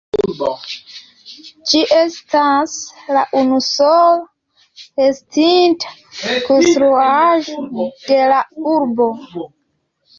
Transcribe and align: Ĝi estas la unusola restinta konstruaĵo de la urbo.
Ĝi 1.71 1.81
estas 1.97 2.79
la 3.19 3.27
unusola 3.43 4.73
restinta 5.05 5.95
konstruaĵo 6.51 7.71
de 7.89 8.23
la 8.37 8.45
urbo. 8.77 9.13